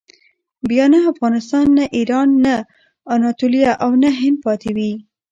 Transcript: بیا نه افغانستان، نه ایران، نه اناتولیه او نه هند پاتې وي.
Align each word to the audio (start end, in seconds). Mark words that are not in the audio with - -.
بیا 0.69 0.85
نه 0.93 0.99
افغانستان، 1.11 1.65
نه 1.77 1.83
ایران، 1.97 2.29
نه 2.45 2.55
اناتولیه 3.13 3.71
او 3.83 3.91
نه 4.03 4.09
هند 4.19 4.37
پاتې 4.45 4.69
وي. 4.75 4.91